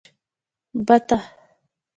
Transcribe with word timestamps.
🪿بته 0.87 1.17